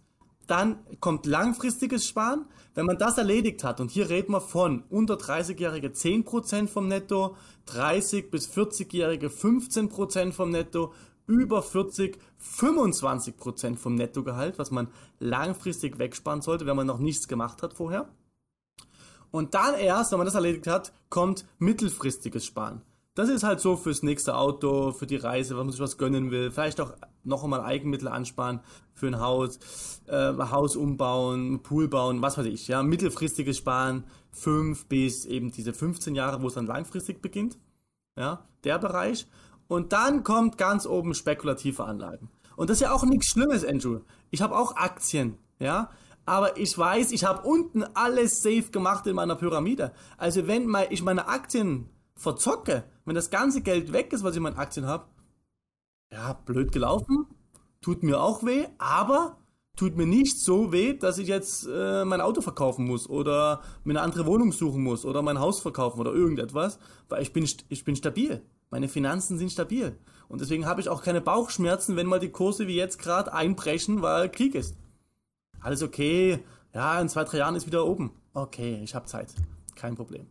[0.48, 2.46] dann kommt langfristiges Sparen.
[2.74, 7.36] Wenn man das erledigt hat, und hier reden wir von unter 30-Jährige 10% vom Netto,
[7.66, 10.92] 30 bis 40-Jährige 15% vom Netto,
[11.26, 17.62] über 40 25% vom Nettogehalt, was man langfristig wegsparen sollte, wenn man noch nichts gemacht
[17.62, 18.08] hat vorher.
[19.30, 22.80] Und dann erst, wenn man das erledigt hat, kommt mittelfristiges Sparen.
[23.18, 26.30] Das ist halt so fürs nächste Auto, für die Reise, wenn man sich was gönnen
[26.30, 26.92] will, vielleicht auch
[27.24, 28.60] noch einmal Eigenmittel ansparen
[28.94, 29.58] für ein Haus,
[30.06, 35.72] äh, Haus umbauen, Pool bauen, was weiß ich, ja, mittelfristiges Sparen, fünf bis eben diese
[35.72, 37.58] 15 Jahre, wo es dann langfristig beginnt,
[38.16, 39.26] ja, der Bereich.
[39.66, 42.30] Und dann kommt ganz oben spekulative Anlagen.
[42.54, 43.98] Und das ist ja auch nichts Schlimmes, Andrew.
[44.30, 45.90] Ich habe auch Aktien, ja,
[46.24, 49.90] aber ich weiß, ich habe unten alles safe gemacht in meiner Pyramide.
[50.18, 54.42] Also wenn ich meine Aktien verzocke, wenn das ganze Geld weg ist, was ich in
[54.42, 55.06] meinen Aktien habe,
[56.12, 57.26] ja, blöd gelaufen,
[57.80, 59.38] tut mir auch weh, aber
[59.76, 63.92] tut mir nicht so weh, dass ich jetzt äh, mein Auto verkaufen muss oder mir
[63.92, 67.84] eine andere Wohnung suchen muss oder mein Haus verkaufen oder irgendetwas, weil ich bin, ich
[67.84, 68.42] bin stabil.
[68.70, 69.96] Meine Finanzen sind stabil.
[70.28, 74.02] Und deswegen habe ich auch keine Bauchschmerzen, wenn mal die Kurse wie jetzt gerade einbrechen,
[74.02, 74.76] weil Krieg ist.
[75.60, 76.40] Alles okay.
[76.74, 78.12] Ja, in zwei, drei Jahren ist wieder oben.
[78.34, 79.34] Okay, ich habe Zeit.
[79.74, 80.26] Kein Problem.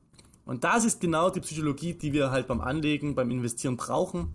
[0.48, 4.34] Und das ist genau die Psychologie, die wir halt beim Anlegen, beim Investieren brauchen.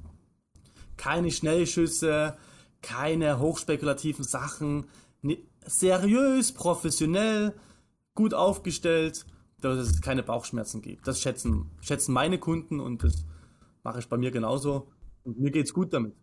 [0.99, 2.37] Keine Schnellschüsse,
[2.83, 4.85] keine hochspekulativen Sachen,
[5.65, 7.55] seriös, professionell,
[8.15, 9.25] gut aufgestellt,
[9.63, 11.09] dass es keine Bauchschmerzen gibt.
[11.09, 13.25] Das schätzen, schätzen meine Kunden und das
[13.83, 14.89] mache ich bei mir genauso.
[15.25, 16.15] Und mir geht's gut damit.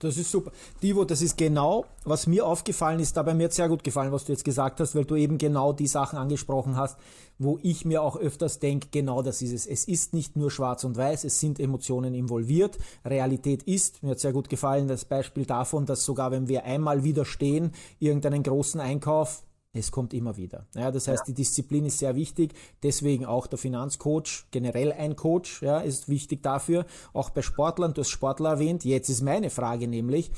[0.00, 0.50] Das ist super.
[0.82, 4.24] Divo, das ist genau, was mir aufgefallen ist, dabei mir hat sehr gut gefallen, was
[4.24, 6.98] du jetzt gesagt hast, weil du eben genau die Sachen angesprochen hast,
[7.38, 9.66] wo ich mir auch öfters denke, genau das ist es.
[9.66, 12.76] Es ist nicht nur schwarz und weiß, es sind Emotionen involviert.
[13.04, 17.04] Realität ist, mir hat sehr gut gefallen, das Beispiel davon, dass sogar wenn wir einmal
[17.04, 20.66] widerstehen, irgendeinen großen Einkauf, es kommt immer wieder.
[20.74, 21.26] Ja, das heißt, ja.
[21.26, 22.54] die Disziplin ist sehr wichtig.
[22.82, 26.86] Deswegen auch der Finanzcoach, generell ein Coach, ja, ist wichtig dafür.
[27.12, 28.84] Auch bei Sportlern, du hast Sportler erwähnt.
[28.84, 30.30] Jetzt ist meine Frage nämlich,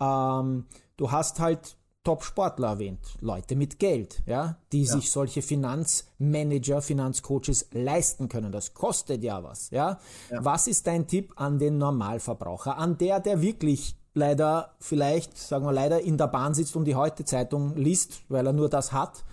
[0.00, 4.92] ähm, du hast halt Top-Sportler erwähnt, Leute mit Geld, ja, die ja.
[4.94, 8.52] sich solche Finanzmanager, Finanzcoaches leisten können.
[8.52, 9.98] Das kostet ja was, ja?
[10.30, 10.44] ja.
[10.44, 15.72] Was ist dein Tipp an den Normalverbraucher, an der, der wirklich leider vielleicht, sagen wir
[15.72, 19.24] leider, in der Bahn sitzt und die heute Zeitung liest, weil er nur das hat.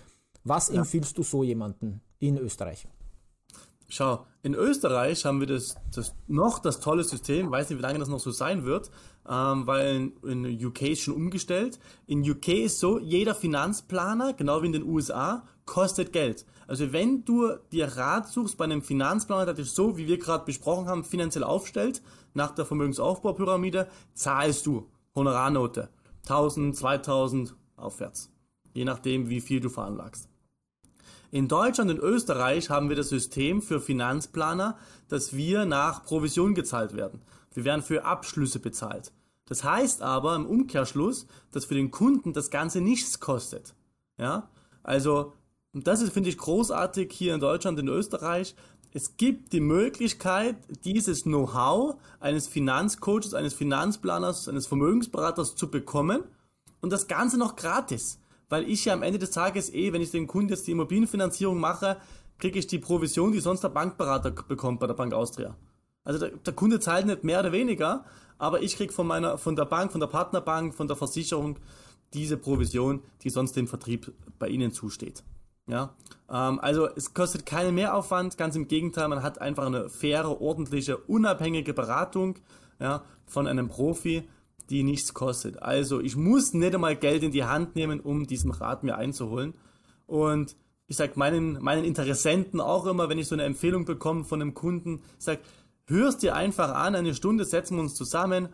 [0.44, 0.76] Was ja.
[0.76, 2.86] empfiehlst du so jemanden in Österreich?
[3.90, 7.98] Schau, in Österreich haben wir das, das noch das tolle System, weiß nicht, wie lange
[7.98, 8.90] das noch so sein wird,
[9.26, 11.78] ähm, weil in, in UK ist schon umgestellt.
[12.06, 16.44] In UK ist so, jeder Finanzplaner, genau wie in den USA, kostet Geld.
[16.66, 20.44] Also wenn du dir Rat suchst bei einem Finanzplaner, der dich so, wie wir gerade
[20.44, 22.02] besprochen haben, finanziell aufstellt,
[22.38, 25.90] nach der Vermögensaufbaupyramide, zahlst du Honorarnote.
[26.22, 28.30] 1000, 2000 aufwärts.
[28.72, 30.28] Je nachdem, wie viel du veranlagst.
[31.30, 36.94] In Deutschland und Österreich haben wir das System für Finanzplaner, dass wir nach Provision gezahlt
[36.94, 37.20] werden.
[37.52, 39.12] Wir werden für Abschlüsse bezahlt.
[39.44, 43.74] Das heißt aber im Umkehrschluss, dass für den Kunden das Ganze nichts kostet.
[44.18, 44.48] Ja?
[44.82, 45.32] Also
[45.74, 48.54] das ist, finde ich, großartig hier in Deutschland, in Österreich.
[48.92, 56.24] Es gibt die Möglichkeit, dieses Know-how eines Finanzcoaches, eines Finanzplaners, eines Vermögensberaters zu bekommen
[56.80, 58.18] und das Ganze noch gratis.
[58.48, 61.60] Weil ich ja am Ende des Tages eh, wenn ich den Kunden jetzt die Immobilienfinanzierung
[61.60, 61.98] mache,
[62.38, 65.54] kriege ich die Provision, die sonst der Bankberater bekommt bei der Bank Austria.
[66.04, 68.06] Also der, der Kunde zahlt nicht mehr oder weniger,
[68.38, 71.58] aber ich kriege von meiner, von der Bank, von der Partnerbank, von der Versicherung
[72.14, 75.22] diese Provision, die sonst dem Vertrieb bei Ihnen zusteht.
[75.68, 75.94] Ja,
[76.30, 80.96] ähm, also es kostet keinen Mehraufwand, ganz im Gegenteil, man hat einfach eine faire, ordentliche,
[80.96, 82.36] unabhängige Beratung
[82.80, 84.28] ja, von einem Profi,
[84.70, 85.62] die nichts kostet.
[85.62, 89.54] Also ich muss nicht einmal Geld in die Hand nehmen, um diesen Rat mir einzuholen.
[90.06, 94.40] Und ich sage meinen, meinen Interessenten auch immer, wenn ich so eine Empfehlung bekomme von
[94.40, 95.40] einem Kunden, ich sage,
[95.86, 98.48] hörst dir einfach an, eine Stunde setzen wir uns zusammen.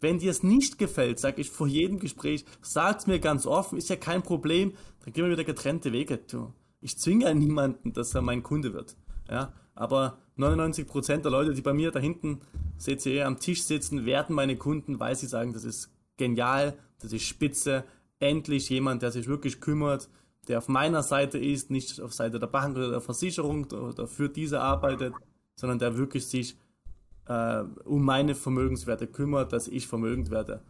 [0.00, 3.88] Wenn dir es nicht gefällt, sage ich vor jedem Gespräch, sag's mir ganz offen, ist
[3.88, 4.74] ja kein Problem,
[5.06, 6.18] dann gehen wir wieder getrennte Wege.
[6.18, 6.52] Du.
[6.80, 8.96] Ich zwinge ja niemanden, dass er mein Kunde wird.
[9.30, 12.40] Ja, aber 99% der Leute, die bei mir da hinten,
[12.84, 17.12] ihr, eh, am Tisch sitzen, werden meine Kunden, weil sie sagen, das ist genial, das
[17.12, 17.84] ist spitze,
[18.18, 20.08] endlich jemand, der sich wirklich kümmert,
[20.48, 24.28] der auf meiner Seite ist, nicht auf Seite der Bank oder der Versicherung oder für
[24.28, 25.14] diese arbeitet,
[25.54, 26.56] sondern der wirklich sich
[27.26, 30.62] äh, um meine Vermögenswerte kümmert, dass ich vermögend werde.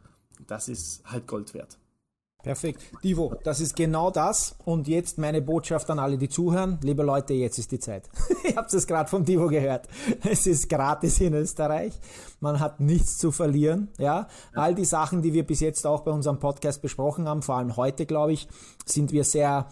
[0.46, 1.78] Das ist halt Gold wert.
[2.46, 2.80] Perfekt.
[3.02, 4.54] Divo, das ist genau das.
[4.64, 6.78] Und jetzt meine Botschaft an alle, die zuhören.
[6.80, 8.08] Liebe Leute, jetzt ist die Zeit.
[8.44, 9.88] Ihr habt es gerade vom Divo gehört.
[10.22, 11.92] Es ist gratis in Österreich.
[12.38, 13.88] Man hat nichts zu verlieren.
[13.98, 17.56] Ja, all die Sachen, die wir bis jetzt auch bei unserem Podcast besprochen haben, vor
[17.56, 18.46] allem heute, glaube ich,
[18.84, 19.66] sind wir sehr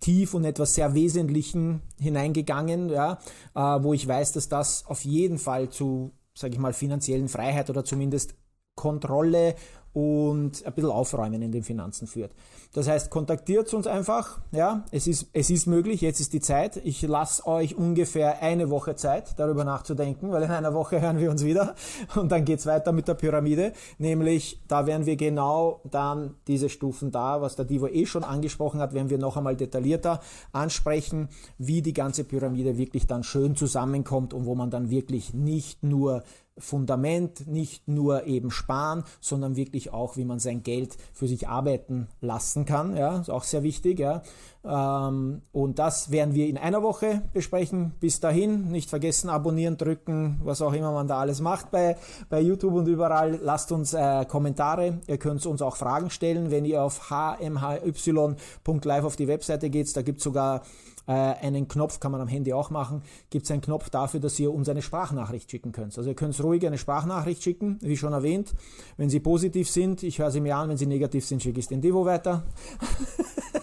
[0.00, 3.20] tief und etwas sehr Wesentlichen hineingegangen, ja,
[3.54, 7.70] äh, wo ich weiß, dass das auf jeden Fall zu, sage ich mal, finanziellen Freiheit
[7.70, 8.34] oder zumindest
[8.74, 9.56] Kontrolle
[9.98, 12.30] und ein bisschen Aufräumen in den Finanzen führt.
[12.72, 14.40] Das heißt, kontaktiert uns einfach.
[14.52, 16.76] Ja, es ist, es ist möglich, jetzt ist die Zeit.
[16.84, 21.32] Ich lasse euch ungefähr eine Woche Zeit, darüber nachzudenken, weil in einer Woche hören wir
[21.32, 21.74] uns wieder
[22.14, 23.72] und dann geht's weiter mit der Pyramide.
[23.98, 28.78] Nämlich, da werden wir genau dann diese Stufen da, was der Divo eh schon angesprochen
[28.78, 30.20] hat, werden wir noch einmal detaillierter
[30.52, 35.82] ansprechen, wie die ganze Pyramide wirklich dann schön zusammenkommt und wo man dann wirklich nicht
[35.82, 36.22] nur
[36.58, 42.08] Fundament, nicht nur eben sparen, sondern wirklich auch, wie man sein Geld für sich arbeiten
[42.20, 42.96] lassen kann.
[42.96, 43.98] Ja, ist auch sehr wichtig.
[43.98, 44.22] Ja.
[44.64, 47.92] Ähm, und das werden wir in einer Woche besprechen.
[48.00, 51.96] Bis dahin, nicht vergessen, abonnieren, drücken, was auch immer man da alles macht bei,
[52.28, 53.38] bei YouTube und überall.
[53.42, 54.98] Lasst uns äh, Kommentare.
[55.06, 59.96] Ihr könnt uns auch Fragen stellen, wenn ihr auf hmhy.live auf die Webseite geht.
[59.96, 60.62] Da gibt es sogar
[61.08, 64.38] äh, einen Knopf, kann man am Handy auch machen, gibt es einen Knopf dafür, dass
[64.38, 65.96] ihr uns eine Sprachnachricht schicken könnt.
[65.96, 68.54] Also ihr könnt ruhig eine Sprachnachricht schicken, wie schon erwähnt.
[68.98, 71.64] Wenn sie positiv sind, ich höre sie mir an, wenn sie negativ sind, schicke ich
[71.64, 72.44] es den Devo weiter.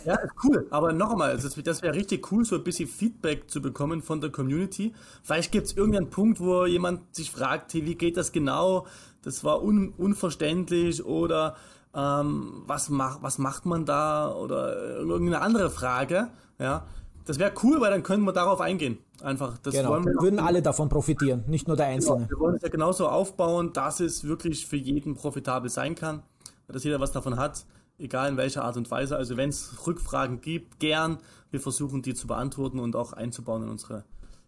[0.06, 0.68] Ja, cool.
[0.72, 4.22] Aber noch einmal, das, das wäre richtig cool, so ein bisschen Feedback zu bekommen von
[4.22, 4.94] der Community.
[5.24, 8.86] Vielleicht gibt es irgendeinen Punkt, wo jemand sich fragt, hey, wie geht das genau?
[9.24, 11.56] Das war un unverständlich oder
[11.96, 14.32] ähm, was, mach, was macht man da?
[14.32, 16.30] Oder irgendeine andere Frage.
[16.60, 16.86] Ja,
[17.26, 19.00] das wäre cool, weil dann könnten wir darauf eingehen.
[19.22, 19.58] Einfach.
[19.58, 19.90] Das genau.
[19.90, 22.28] wollen wir würden alle davon profitieren, nicht nur der Einzelne.
[22.28, 22.30] Genau.
[22.30, 26.24] Wir wollen es ja genauso aufbauen, dass es wirklich für jeden profitabel sein kann,
[26.68, 27.66] dass jeder was davon hat,
[27.98, 29.16] egal in welcher Art und Weise.
[29.16, 31.18] Also wenn es Rückfragen gibt, gern.
[31.52, 34.04] Wir versuchen die zu beantworten und auch einzubauen in unsere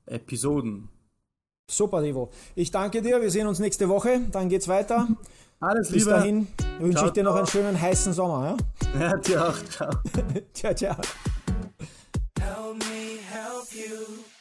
[0.05, 0.89] Episoden.
[1.69, 2.31] Super, Devo.
[2.55, 3.21] Ich danke dir.
[3.21, 4.21] Wir sehen uns nächste Woche.
[4.31, 5.07] Dann geht's weiter.
[5.59, 6.11] Alles Bis Liebe.
[6.11, 6.47] dahin
[6.79, 8.57] wünsche ich dir noch einen schönen heißen Sommer.
[8.93, 9.55] Ja, ja dir auch.
[9.69, 9.91] Ciao.
[10.53, 10.95] ciao, ciao.
[12.47, 14.36] Help you.